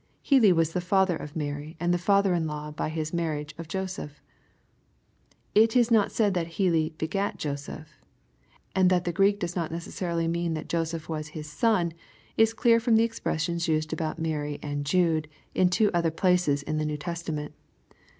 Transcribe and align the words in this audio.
Heli 0.23 0.51
was 0.51 0.73
the 0.73 0.81
father 0.81 1.15
of 1.15 1.35
Mary, 1.35 1.77
and 1.79 1.93
the 1.93 1.99
father 1.99 2.33
in 2.33 2.47
law, 2.47 2.71
by 2.71 2.89
his 2.89 3.13
marriage, 3.13 3.53
of 3.59 3.67
Joseph. 3.67 4.19
It 5.53 5.75
is 5.75 5.91
not 5.91 6.11
said 6.11 6.33
that 6.33 6.53
Hell 6.55 6.73
'^ 6.73 6.97
begat" 6.97 7.37
Joseph; 7.37 8.01
and 8.73 8.89
that 8.89 9.03
the 9.03 9.13
Greek 9.13 9.39
does 9.39 9.55
not 9.55 9.71
necessarily 9.71 10.27
mean 10.27 10.55
that 10.55 10.67
Joseph 10.67 11.07
was" 11.07 11.27
his 11.37 11.47
son," 11.51 11.93
is 12.35 12.51
clear 12.51 12.79
from 12.79 12.95
the 12.95 13.07
e^roressions 13.07 13.67
used 13.67 13.93
about 13.93 14.17
Mary 14.17 14.57
and 14.63 14.87
Jude, 14.87 15.27
in 15.53 15.69
two 15.69 15.91
other 15.93 16.09
places 16.09 16.63
of 16.63 16.79
the 16.79 16.85
New 16.85 16.97
Testament. 16.97 17.53